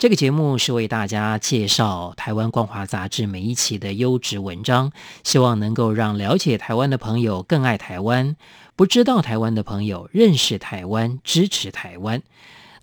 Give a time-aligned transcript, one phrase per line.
[0.00, 4.92] 这个节目是为大家介绍台湾光华杂志每一期的优质文章，
[5.24, 8.34] 希望能够让了解台湾的朋友更爱台湾，
[8.74, 12.22] 不知道台湾的朋友认识台湾，支持台湾。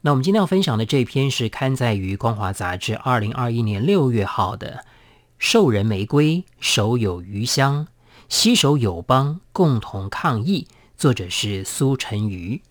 [0.02, 4.74] 那我们今天要分享的这篇是刊载于光华杂志二零二一年六月号的
[5.40, 7.88] 《授人玫瑰，手有余香，
[8.30, 12.62] 携手友邦，共同抗疫》，作者是苏晨瑜。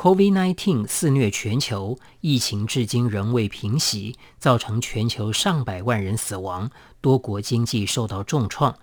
[0.00, 6.70] COVID-19 肆虐全球，疫情至今仍未平息，造成全球上百万人死亡，
[7.02, 8.74] 多国经济受到重创。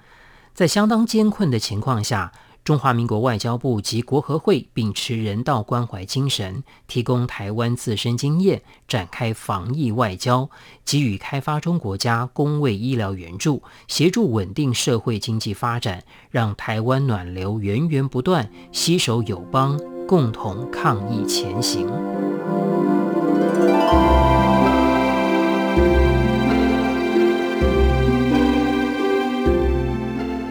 [0.54, 2.32] 在相当艰困的情况下，
[2.64, 10.48] 中华民国外交部及国合会秉持人道关怀精神，提供台湾自身经验，展开防疫外交，
[10.86, 21.86] 给予开发中国家公卫医疗援助，协助稳定社会经济发展，让台湾暖流源源不断，携手友邦，共同抗疫前行。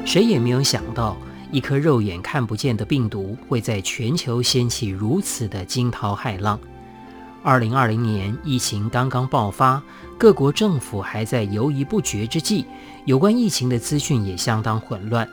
[0.04, 1.16] 谁也没有想到。
[1.52, 6.58] 一颗肉眼看不见的病毒会在全球掀起如此的惊涛骇浪。
[7.42, 9.80] 二零二零年疫情刚刚爆发，
[10.18, 12.66] 各国政府还在犹豫不决之际，
[13.04, 15.27] 有关疫情的资讯也相当混乱。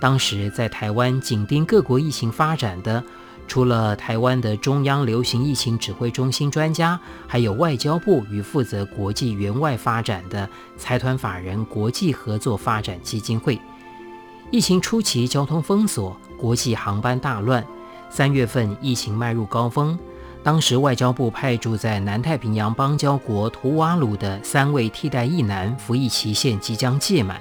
[0.00, 3.02] 当时在台湾紧盯各国疫情发展的，
[3.48, 13.58] 除了台湾的中央流行疫情指挥中心专家，还有外交部与负责国际援外发展的财团法人国际合作发展基金会。
[14.50, 17.64] 疫情初期，交通封锁，国际航班大乱。
[18.10, 19.98] 三月份，疫情迈入高峰。
[20.42, 27.40] 当时，外交部派驻在南太平洋邦交国图瓦鲁的三位替代役男服役期限即将届满。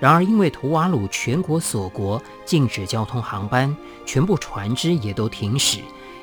[0.00, 5.80] 然而，因为图瓦鲁全国锁国，禁止交通航班，全部船只也都停驶，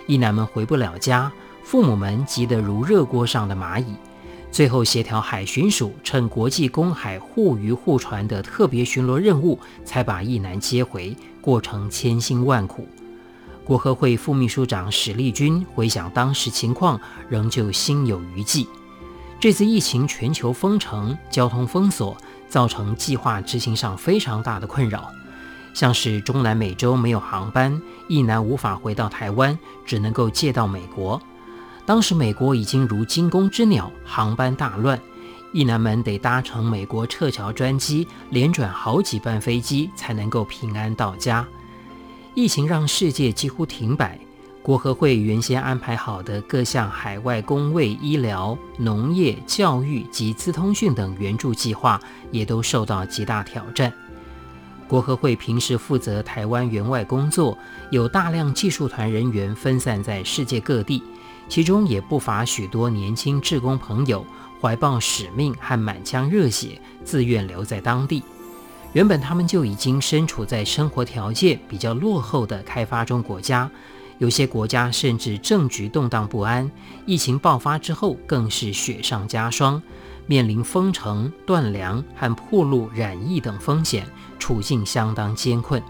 [0.08, 1.32] 一男们回不了家，
[1.64, 3.94] 父母们急得如热锅上的蚂蚁。
[4.50, 12.88] 最后协调海巡署趁国际公海护渔护船的特别巡逻任务，才把一男接回，过程千辛万苦。
[13.64, 17.00] 国合会副秘书长史立军回想当时情况，
[17.30, 18.66] 仍旧心有余悸。
[19.40, 22.18] 这次疫情全球封城、交通封锁，
[22.50, 25.09] 造成计划执行上非常大的困扰，
[25.74, 31.22] 像是中南美洲没有航班，役男无法回到台湾，只能够借到美国。
[31.86, 35.00] 当时美国已经如惊弓之鸟，航班大乱，
[35.53, 41.47] 一男们得搭乘美国撤侨专机，连转好几班飞机才能够平安到家。
[42.34, 44.19] 疫情让世界几乎停摆，
[44.68, 51.98] 国合会原先安排好的各项海外公卫、医疗、农业、教育及资通讯等援助计划
[52.32, 53.94] 也都受到极大挑战。
[54.86, 57.58] 国合会平时负责台湾援外工作，
[57.92, 61.02] 有大量技术团人员分散在世界各地。
[61.48, 64.26] 其中也不乏许多年轻志工朋友，
[64.60, 68.22] 怀抱使命和满腔热血，自愿留在当地。
[68.92, 73.70] 原本他们就已经身处在生活条件比较落后的开发中国家，
[74.20, 76.70] 有些国家甚至政局动荡不安，
[77.06, 79.82] 疫情爆发之后更是雪上加霜，
[80.26, 84.08] 面临封城、断粮和暴露染疫等风险，
[84.40, 85.82] 处境相当艰困。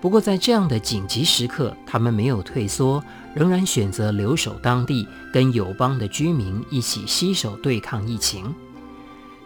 [0.00, 3.02] 不过，在这样的紧急时刻，他们没有退缩，
[3.34, 8.54] 仍然选择留守当地，跟友邦的居民一起携手对抗疫情。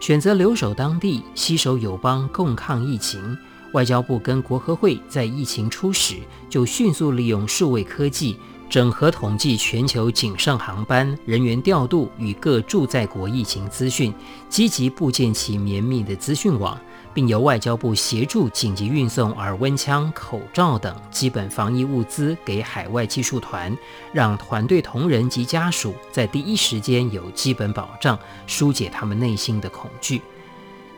[0.01, 3.39] 选择留守当地，携手友邦共抗疫情。
[3.73, 6.17] 外交部跟国合会在疫情初始
[6.49, 8.37] 就迅速利用数位科技，
[8.69, 14.13] 整合统计全球仅剩航班、人员调度与各驻在国疫情资讯，
[14.49, 16.79] 积极构建起绵密的资讯网。
[17.15, 23.77] 并由外交部协助紧急运送耳温枪、口罩等基本防疫物资给海外技术团，
[24.13, 28.17] 让团队同仁及家属在第一时间有基本保障，
[28.47, 30.23] 疏解他们内心的恐惧。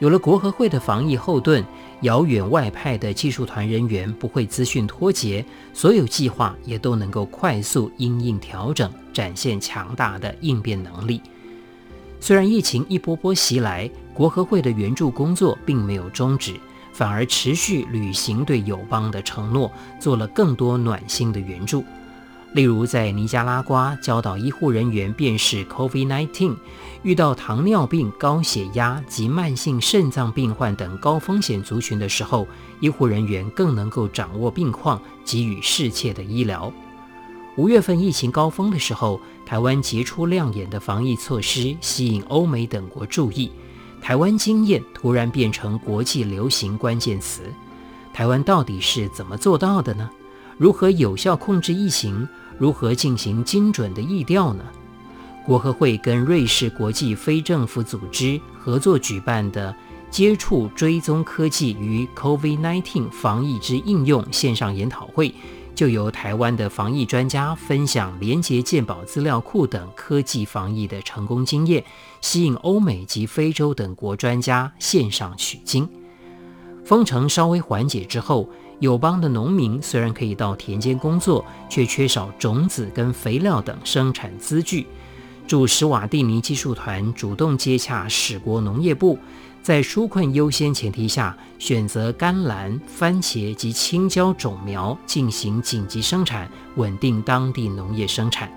[0.00, 1.62] 有了国合会的防疫后盾，
[2.00, 5.44] 遥远外派的技术团人员不会资讯脱节，
[5.74, 11.20] 所有计划也都能够快速因应调整，展现强大的应变能力。
[12.18, 16.54] 虽然疫情一波波袭来，国合会的援助工作并没有终止，
[16.94, 21.84] 反而持续履行对友邦的承诺，做了更多暖心的援助。
[22.52, 26.56] 例如在尼加拉瓜教导医护人员辨识 COVID-19，
[27.04, 32.48] 遇到糖尿病、高血压及慢性肾脏病患等高风险族群的时候，
[32.80, 36.72] 医护人员更能够掌握病况，给予适切的医疗。
[37.56, 43.52] 五月份疫情高峰的时候，台湾杰出亮眼的防疫措施吸引欧美等国注意，
[44.00, 47.42] 台湾经验突然变成国际流行关键词。
[48.12, 50.10] 台湾到底是怎么做到的呢？
[50.58, 52.28] 如何有效控制疫情？
[52.60, 54.62] 如何进行精准的疫调呢？
[55.46, 59.74] 国合会跟瑞士国际非政府组织合作举办的
[60.10, 65.34] “接触追踪科技与 COVID-19 防疫之应用”线上研讨会。
[65.74, 71.82] 就由台湾的防疫专家分享连结健保资料库等科技防疫的成功经验，
[72.20, 75.88] 吸引欧美及非洲等国专家线上取经。
[76.84, 84.86] 封城稍微缓解之后，友邦的农民虽然可以到田间工作，却缺少种子跟肥料等生产资具。
[85.46, 89.18] 驻史瓦蒂尼技术团主动接洽史国农业部。
[89.62, 98.50] 在纾困优先前提下，选择甘蓝、番茄及青椒种苗进行紧急生产，稳定当地农业生产。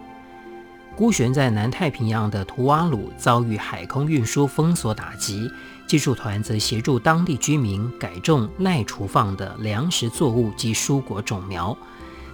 [0.95, 5.51] 孤悬在南太平洋的图瓦鲁遭遇海空运输封锁打击，
[5.87, 11.77] 技术团则协助当地居民改种耐储放的粮食作物及蔬果种苗。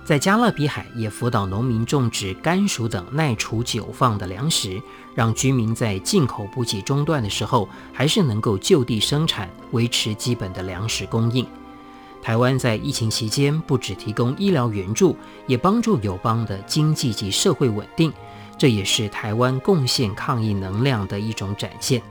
[0.05, 4.81] 在加勒比海也辅导农民种植甘薯等耐储久放的粮食，
[5.13, 11.45] 让居民在进口补给中断的时候，还是能够就地生产，维持基本的粮食供应。
[12.23, 15.15] 台湾在疫情期间不只提供医疗援助，
[15.45, 18.11] 也帮助友邦的经济及社会稳定，
[18.57, 22.01] 这也是台湾贡献抗疫能量的一种展现。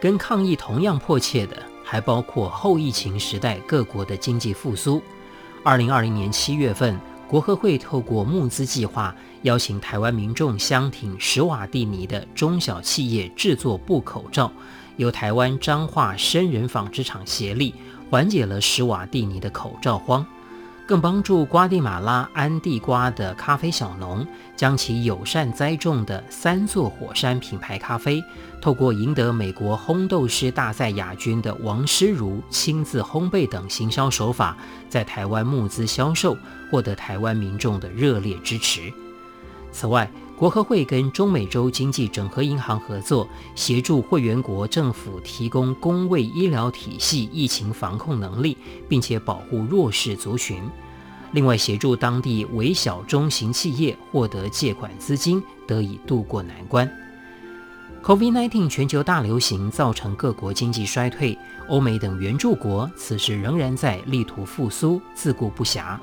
[0.00, 5.02] 跟抗疫同样迫切的，还包括后疫情时代各国的经济复苏。
[5.62, 6.98] 二零二零年七月份，
[7.28, 14.50] 国合会透过募资计划，邀请台湾民众相挺史瓦蒂尼的中小企业制作布口罩，
[14.96, 17.74] 由台湾彰化深人纺织厂协力，
[18.08, 20.26] 缓解了史瓦蒂尼的口罩荒。
[20.90, 24.26] 更帮助瓜地马拉安地瓜的咖啡小农，
[24.56, 28.20] 将其友善栽种的三座火山品牌咖啡，
[28.60, 34.56] 透过赢得美国烘豆师大赛亚军的王诗如亲自烘焙等行销手法，
[34.88, 36.36] 在台湾募资销售，
[36.72, 38.92] 获得台湾民众的热烈支持。
[39.70, 40.10] 此外，
[40.40, 48.56] 国合会跟中美洲经济整合银行合作，协助会员国政府提供公卫医疗体系疫情防控能力，
[48.88, 50.62] 并且保护弱势族群。
[51.32, 56.90] 另外，协助当地微小中型企业获得借款资金，得以渡过难关。
[58.02, 61.36] COVID-19 全球大流行造成各国经济衰退，
[61.68, 65.98] 欧美等援助国此时仍然在力图复苏，自顾不暇。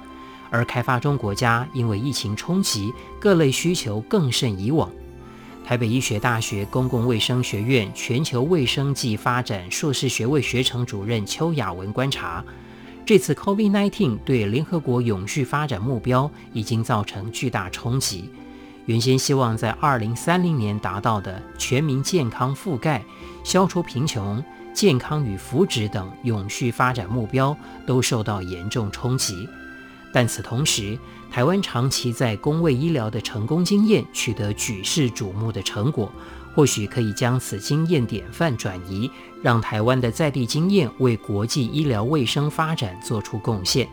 [0.50, 4.90] 而开发中国家因为疫情冲击，各类需求更甚以往。
[5.66, 12.44] 台北医学大学公共卫生学院全球卫生暨发展硕士学位学程主任邱雅文观察。
[13.06, 18.30] 这次 COVID-19 对联合国永续发展目标已经造成巨大冲击。
[18.86, 23.04] 原先希望在2030年达到的全民健康覆盖、
[23.44, 24.42] 消除贫穷、
[24.74, 27.56] 健康与福祉等永续发展目标
[27.86, 29.48] 都受到严重冲击。
[30.13, 30.98] 但此同时，
[31.30, 36.12] 台湾长期在公卫医疗的成功经验取得举世瞩目的成果。
[36.56, 39.12] 或许可以将此经验典范转移，
[39.44, 43.88] 让台湾的在地经验为国际医疗卫生发展做出贡献。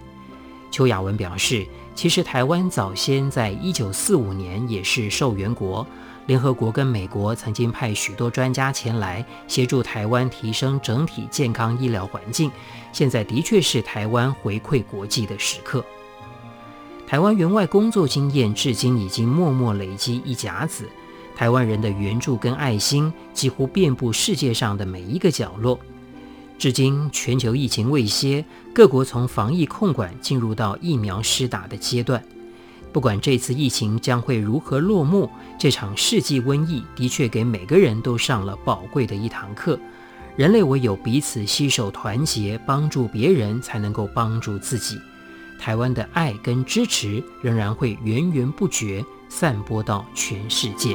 [0.70, 5.86] 邱雅文表示，其实台湾早先在一九四五年也是受援国，
[6.24, 12.50] 联合国跟美国曾经派许多专家前来协助台湾提升整体健康医疗环境。
[12.94, 15.84] 现在的确是台湾回馈国际的时刻。
[17.14, 20.88] 台湾援外工作经验至今已经默默累积一甲子。
[21.36, 25.78] 台湾人的援助跟爱心几乎遍布世界上的每一个角落。
[26.58, 28.44] 至今，全球疫情未歇，
[28.74, 32.20] 各国从防疫控管进入到疫苗施打的阶段。
[32.92, 39.78] 不管这次疫情将会如何落幕，这场世纪瘟疫的确给每个人都上了宝贵的一堂课。
[40.34, 44.98] 人类唯有彼此携手团结，帮助别人，才能够帮助自己。
[45.58, 49.04] 台湾的爱跟支持仍然会源源不绝。
[49.26, 50.94] 散播到全世界。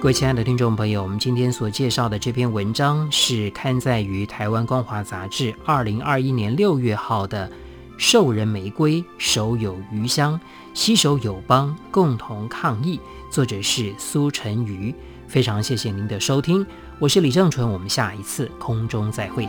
[0.00, 7.46] 各位亲爱的听众朋友，我们今天所介绍的这篇文章是刊载于台湾光华杂志二零二一年六月号的
[7.98, 10.38] 《授人玫瑰，手有余香，
[10.74, 12.98] 携手友邦，共同抗疫》，
[13.30, 14.94] 作者是苏晨瑜。
[15.26, 16.64] 非常谢谢您的收听，
[16.98, 19.48] 我是李正淳，我们下一次空中再会。